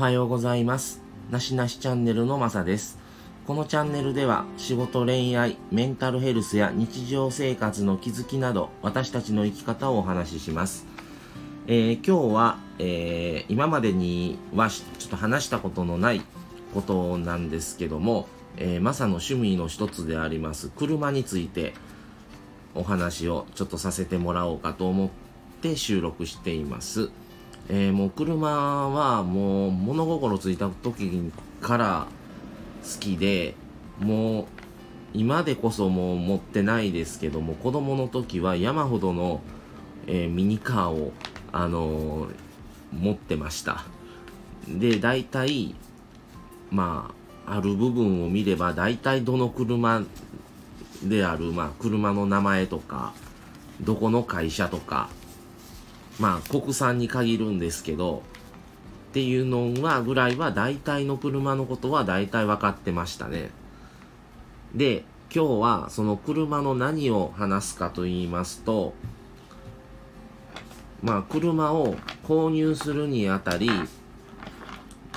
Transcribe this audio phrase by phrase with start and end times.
[0.00, 1.02] はようございます。
[1.30, 2.98] なしなしチャンネルのまさです。
[3.46, 10.86] このチャンネルでは仕事、恋愛、メンタルヘルスや日常生活の気づきなど私たちの生き方をお話しします。
[11.66, 16.22] えー今日は、えー今までにはちょっと話したことのない
[16.72, 21.74] ことなんですけども、えーマサの趣味の一つであります車について
[22.74, 25.10] お話をちょっとさせてもらおうかと思っ
[25.60, 27.10] て収録しています。
[27.72, 31.30] えーもう車はもう物心ついた時
[31.60, 32.06] から
[32.82, 33.54] 好きで
[34.00, 34.44] もう
[35.14, 39.40] 今でこそもう持ってないですけども子供の時は山ほどの、
[40.06, 41.12] えーミニカーを、
[41.52, 42.34] あのー
[42.92, 43.84] 持ってました。
[44.66, 45.76] で大体
[46.72, 47.14] ま
[47.46, 50.02] あある部分を見れば大体どの車
[51.04, 53.12] である、まあ、車の名前とか
[53.80, 55.08] どこの会社とか
[56.20, 58.22] まあ国産に限るんですけど
[59.10, 63.50] っていうのはぐらいは大体の車のことは大体分かってましたね。
[64.74, 68.94] で今日はその車の何を話すかと言いますと
[71.02, 73.70] まあ車を購入するにあたり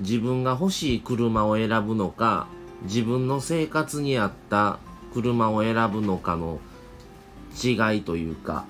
[0.00, 2.46] 自分が欲しい車を選ぶのか
[2.82, 4.78] 自分の生活に合った
[5.12, 6.60] 車を選ぶのかの
[7.62, 8.64] 違いというか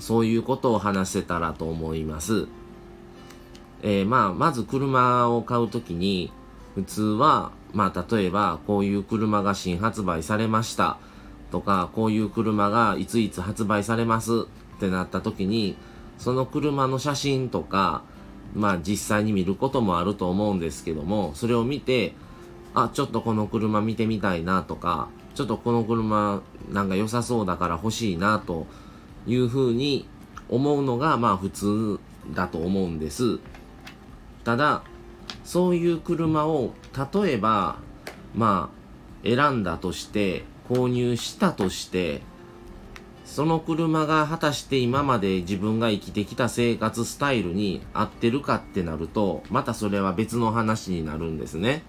[0.00, 2.48] そういうことを話せたらと思います。
[3.82, 6.32] えーまあ、まず車を買うときに、
[6.74, 10.98] 普通は、まあ、例えば、こういう車が新発売されました。
[11.50, 15.76] とか、こういう車がいついつ発売されますってなったときに、
[16.18, 18.02] その車の写真とか、
[18.54, 22.14] まあ、実際に見ることもあると思うんですけども、それを見て、
[22.74, 28.66] あ、ちょっとこの車見てみたいなとか、ちょっとこの車なんか良さそうだから欲しいなと
[29.26, 30.06] いうふうに
[30.48, 32.00] 思うのがまあ普通
[32.34, 33.38] だと思うんです。
[34.44, 34.82] ただ、
[35.44, 36.72] そういう車を
[37.14, 37.76] 例えば
[38.34, 42.22] まあ選んだとして購入したとして
[43.24, 51.82] その車が果たして今まで自分が生きてきた生活スタイルに合ってるかってなるとまたそれは別の話になるんですね。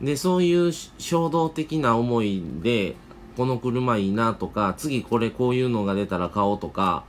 [0.00, 2.96] で、そういう衝動的な思いで、
[3.36, 7.04] この車いいなとか、次これこういうのが出たら買おうとか、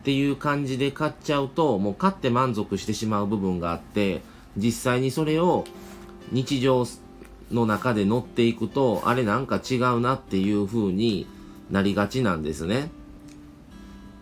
[0.00, 4.22] っていう感じで買っちゃうと、もう買って満足してしまう部分があって、
[4.56, 5.64] 実際にそれを
[6.32, 6.86] 日常
[7.50, 11.26] の中で乗っていくと、あれなんか違うなっていう風に
[11.70, 12.90] なりがちなんですね。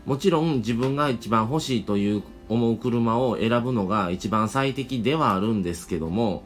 [0.05, 6.45] もちろん自分が一番欲しいという思う車を選ぶのが一番最適ではあるんですけども、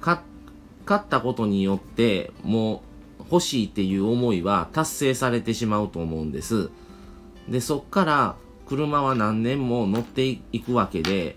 [0.00, 0.18] 買っ
[0.84, 2.91] 買ったことによってもう
[3.30, 6.70] 欲しいっていう思いは達成されてしまうと思うんです
[7.48, 11.36] でそっから車は何年も乗っていくわけで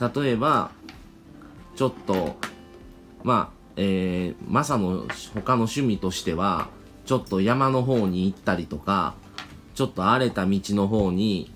[0.00, 0.70] 例えば
[1.76, 2.36] ちょっと
[3.22, 6.68] まあえー、マサの他の趣味としては
[7.06, 9.14] ちょっと山の方に行ったりとか
[9.74, 11.52] ちょっと荒れた道の方に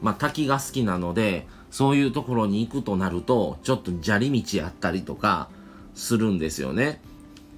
[0.00, 5.50] まあ滝が好きなのでそういうところに行くとなるとちょっと砂利道やったりとか
[5.94, 7.00] するんですよね。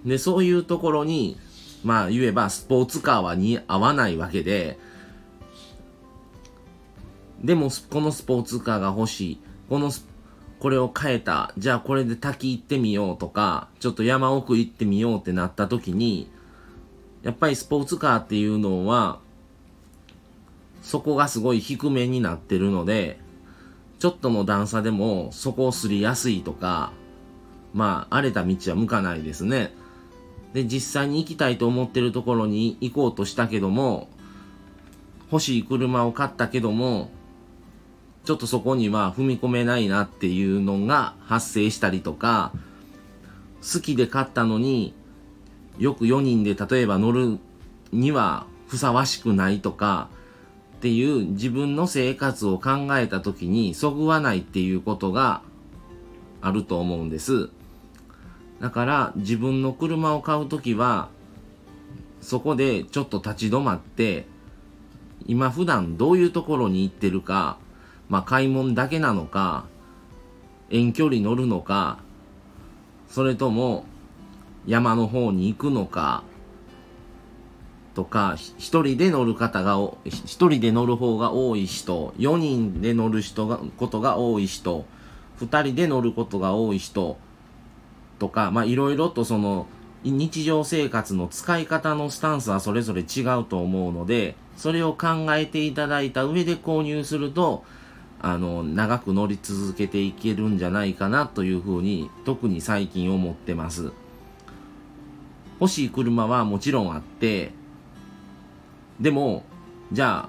[0.04, 1.38] で、そういうところに、
[1.84, 4.78] まあ言えばスポーツカーは似合わないわけで、
[7.42, 9.92] でもこのスポーツカーが欲しい、この
[10.58, 16.28] これを変えた、じゃあこれで滝行ってみようとか、ちょっと山奥行ってみようってなった時に、
[17.22, 19.20] やっぱりスポーツカーっていうのは、
[20.82, 23.20] そこがすごい低めになってるので、
[23.98, 26.92] ちょっとの段差でもそこをすりやすいとか、
[27.74, 29.72] まあ、荒れた道は向かないですね。
[30.52, 34.08] で、実際に行きたいと思ってるところに行こうとしたけども、
[35.30, 37.10] 欲しい車を買ったけども、
[38.24, 42.52] ちょっとそこには踏み込めないなっていうのが発生したりとか、
[43.60, 44.94] 好きで買ったのに、
[45.78, 47.38] よく4人で例えば乗る
[47.92, 50.08] にはふさわしくないとか、
[50.78, 55.42] っていう自分の生活を考えた時にそぐわないっていうことが
[56.40, 57.50] あると思うんです。
[58.60, 61.08] だから自分の車を買うときは、
[62.20, 64.26] そこでちょっと立ち止まって、
[65.26, 67.58] 今普段どういうところに行ってるか、
[68.08, 69.66] まあ買い物だけなのか、
[70.70, 71.98] 遠距離乗るのか、
[73.08, 73.84] それとも
[74.66, 76.24] 山の方に行くのか、
[77.94, 84.84] とか、一人で乗る方が、一人で乗る方が多い人、4人で乗る人が、ことが多い人、
[85.40, 87.18] 2人で乗ることが多い人
[88.18, 89.66] とか、まあいろいろとその
[90.04, 97.64] 日常生活の使い方のスタンスはそれぞれ違うと思うので、それを考えていただいた上で購入すると、
[98.20, 103.92] あの、長く乗り続けていけるんじゃないかなというふうに、特に最近思ってます。
[105.60, 107.52] 欲しい車はもちろんあって、
[109.00, 109.44] でも、
[109.92, 110.28] じゃ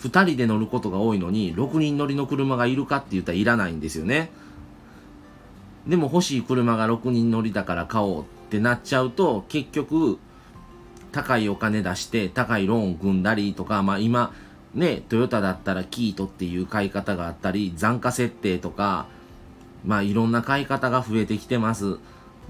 [0.00, 4.30] 2人で乗ることが多いのに、6人乗りの車がいるかって言ったらいらないんですよね。
[5.86, 10.18] でも欲しい車が6人乗りだから買おうってなっちゃうと、結局、
[11.10, 14.32] 高いお金出して高いローン組んだりとか、まあ今、
[14.74, 19.06] ね、トヨタだったらキートっていう買い方があったり、残価設定とか、
[19.84, 21.98] まあいろんな買い方が増えてきてます。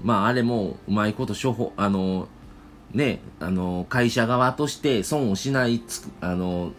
[0.01, 2.29] まああれもうまいこと処方、あの、
[2.93, 6.71] ね、あの、会社側として損をしないつ、あの、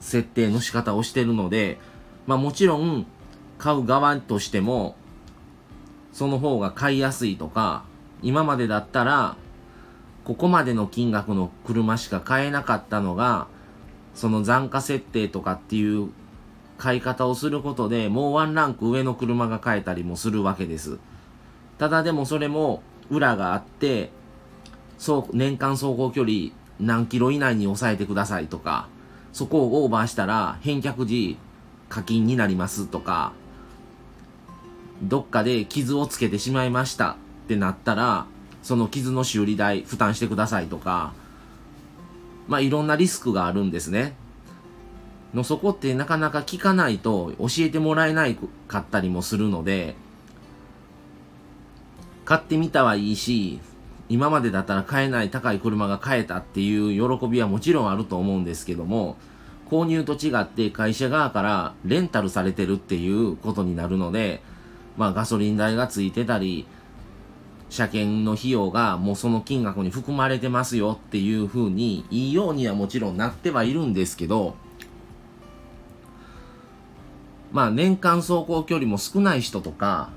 [0.00, 1.78] 設定の仕方をしてるので、
[2.26, 3.06] まあもちろん、
[3.58, 4.96] 買う側としても、
[6.18, 7.84] その方が買いやすいとか、
[8.22, 9.36] 今までだったら、
[10.24, 13.46] ここまでの金額の車しか買えなかったのが、
[14.16, 16.08] その残価設定とかっていう
[16.76, 20.98] 買い方をすることでもうワンランク上の車が買えたりもするわけです。
[21.78, 24.10] ただでもそれも裏があって、
[24.98, 26.50] そう、年間走行距離
[26.80, 28.88] 何キロ以内に抑えてくださいとか、
[29.32, 31.38] そこをオーバーしたら返却時
[31.88, 33.34] 課金になりますとか、
[35.02, 37.16] どっかで傷をつけてしまいましたっ
[37.48, 38.26] てなったら、
[38.62, 41.12] その傷の修理代負担してくださいとか、
[42.48, 44.14] まあいろんなリスクがあるんですね。
[45.34, 49.94] のそこってなかなか聞かないと教えてもらえないかったりもするので、
[52.24, 53.60] 買ってみたはいいし、
[54.08, 59.16] 今までだったら買えない高い車が買えたっていう喜びはもちろんあると思うんですけども、
[59.70, 64.40] 購入と違って会社側からレンタルされてるっていうことになるので、
[64.98, 66.66] まあガソリン代がついてたり、
[67.70, 74.56] 車検の費用がもうその金額に含まれてますよっていうふうにいいようにはもちろんなってはいるんですけど、
[77.52, 80.10] まあ年間走行距離も少ない人とか、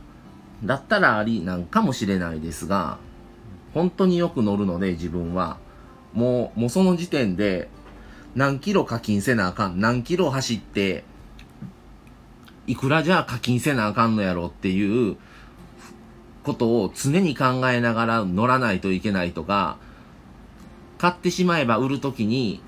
[0.64, 2.98] だったらありなんかもしれないですが、
[3.74, 5.58] 本当によく乗るので自分は、
[6.14, 7.70] もう、もうその時点で
[8.36, 11.04] 何キロ課金せなあかん、何キロ走って、
[12.68, 15.18] いくらじゃあ課金せなあかんのやろっていう
[16.44, 19.78] ことを常に考えながら乗らないといけないとか、
[20.98, 22.62] 買ってしまえば売るときに、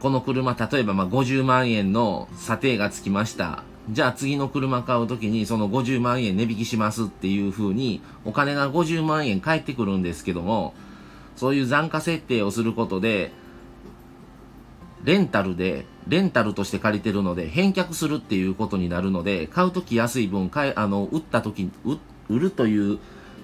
[0.00, 3.64] この車、例えばまあ50万円の査定がつきました。
[3.90, 10.74] じゃあ次の車買うときにその50万円値引きしますっていう風に、お金が50万円返ってくるんですけども、
[11.36, 13.32] そういう残価設定をすることで、
[15.04, 21.70] レンタルで、レンタルとして借りてるので、返却するっていうことになるので、買うとき安い分、買い、あの、売ったとき、
[22.28, 22.98] 売るという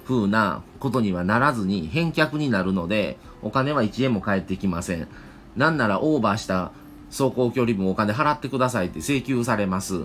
[0.07, 5.07] 風なことにはならずに返却になるので、お金は1円も返ってきません。
[5.55, 6.73] なんならオーバーした
[7.11, 10.05] 走行距離分お金払ってくださいって請求されます。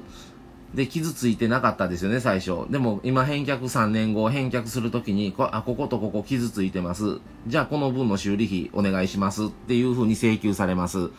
[0.73, 2.69] で、傷ついてなかったですよね、最初。
[2.69, 7.19] でも、今返却3年後、返却するときにこ、あ、こことここ傷ついてます。
[7.47, 11.11] じゃあ、この分の修理費お願いしますっていう風に請求されます。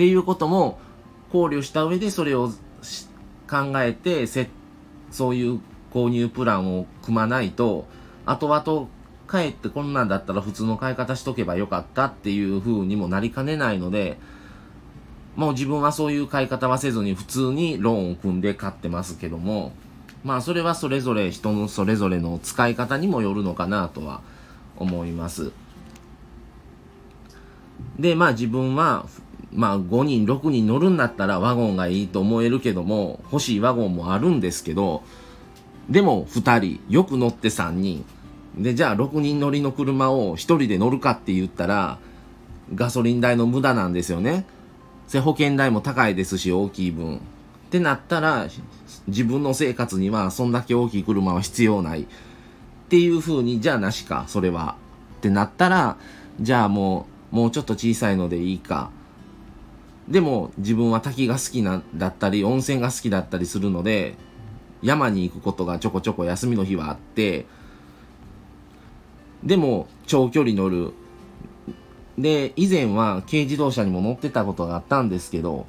[0.00, 0.78] っていうことも
[1.30, 2.54] 考慮した上でそれを考
[3.82, 4.48] えてせ、
[5.10, 5.60] そういう
[5.92, 7.84] 購入プランを組まないと、
[8.24, 8.88] 後々
[9.30, 14.16] 帰ってこんなんだったら普通の買い方しとけばよかったっていう風にもなりかねないので、
[15.36, 19.72] もう自分はそういう買い方はせずに普通にローンを組んで買ってますけども、
[20.24, 24.22] まあそれはそれぞれ人のそれぞれの使い方にもよるのかなとは
[24.78, 25.52] 思います。
[27.98, 29.04] で、まあ自分は、
[29.52, 35.02] まあ5人、6人乗るんだったらワゴンがいいと思えるけども、欲しいワゴンもあるんですけど、
[35.88, 38.04] でも2人、よく乗って3人。
[38.56, 41.98] で、じゃあ6人乗りの車を1人で乗るかって言ったら、
[42.74, 44.46] ガソリン代の無駄なんですよね。
[45.24, 47.16] 保険代も高いですし、大きい分。
[47.16, 47.18] っ
[47.70, 48.46] てなったら、
[49.08, 52.02] 自分の生活にはそんだけ大きい車は必要ない。
[52.02, 52.04] っ
[52.88, 54.76] ていう風に、じゃあなしか、それは。
[55.18, 55.96] ってなったら、
[56.40, 58.90] じゃあもう、もうちょっと小さいのでいいか。
[60.10, 64.16] でも、自分は滝が好きな、だったり、温泉が好きだったりするので、
[64.82, 67.46] 山に行くことがちょこちょこ休みの日はあって、
[69.44, 70.92] でも長距離乗る。
[72.18, 75.66] で、以前は軽自動車にも乗ってたことがあったんですけど、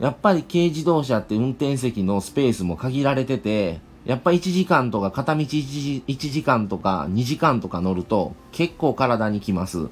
[0.00, 9.88] やっぱり軽自動車って運転席のスペースも限られてて、やっぱ1時間とか片道 1, 1時間とか2時間とか乗ると結構体にきます。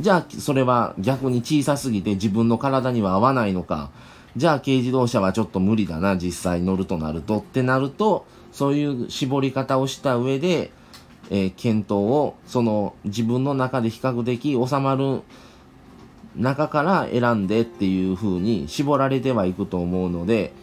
[0.00, 3.90] じゃあそれは逆に小さすぎて自分の体には合わないのか、
[4.36, 7.38] じゃあ軽自動車はちょっと無理だな、実際乗るとなると。
[7.38, 10.72] ってなると、そういう絞り方をした上で、
[11.30, 15.22] えー、検討を、その自分の中で比較的収まる
[16.36, 20.54] 中から選んでっていう風に絞られてはいくと思うので、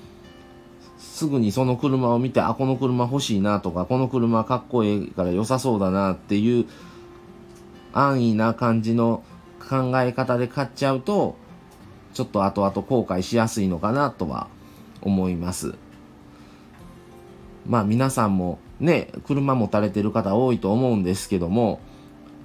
[0.98, 6.66] すぐにその車を見て、あ、この車欲しいなとか、この車かっこいいから良さそうだなっていう
[7.94, 9.24] 安易な感じの
[9.60, 11.36] 考え方で買っちゃうと、
[12.14, 14.48] ちょっと後々後悔しやすいのかなとは
[15.02, 15.76] 思います。
[17.68, 21.80] まあ皆さんもね、車持たれてる方多いと思うんですけども、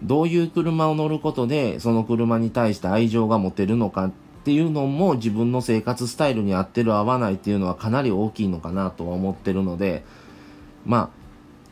[0.02, 4.12] どういう車を乗ることでその車に対して愛情が持てるのかっ
[4.44, 10.04] ていうのも自分の生活スタイルに合ってる合わないっていうのはかなり大きいのかなとは思ってるので
[10.84, 11.10] ま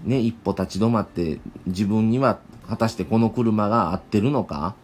[0.07, 2.39] あね一歩立ち止まって自分には
[2.69, 4.75] 果たしてこの車が合ってるのか。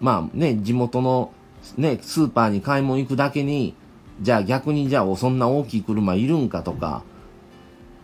[0.00, 1.32] まあね地元の
[1.76, 3.74] ねスーパーに買い物行くだけに
[4.20, 7.02] じゃあ逆にじゃあそんな大きい車いるんかとか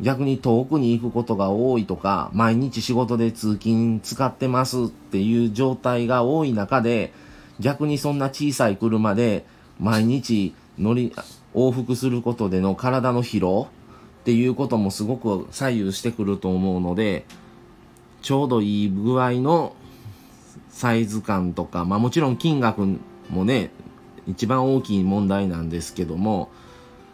[0.03, 7.13] 逆に遠くに行くことが多いとか、毎日仕事で通勤使ってますっていう状態が多い中で、
[7.61, 9.47] 逆にそんな小さい車で
[9.79, 11.15] 毎日乗り、
[11.55, 13.69] 往復することでの体の疲労
[14.23, 17.25] っていうこともすごく左右してくると思うので、
[18.23, 19.75] ちょうどいい具合の
[20.71, 22.99] サイズ感とか、まあもちろん金額
[23.29, 23.71] もね、
[24.27, 26.51] 一番大きい問題なんですけども、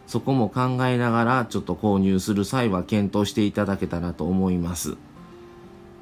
[0.07, 4.97] そこも考えながらちょっと購入する際は検討していただけたらと思います。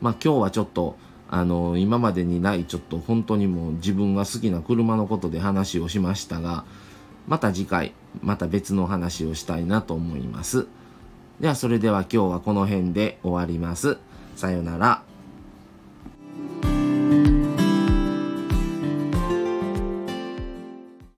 [0.01, 0.97] まあ今日はちょっと
[1.29, 6.65] あの今までにないちょっと本当にもう自分が好きな車のことで話をしましたが
[7.27, 10.69] また次回また別の話をしたいなと思います。
[11.41, 13.99] ではそれでは今日はこの辺で終わります。
[14.37, 15.16] さようなら。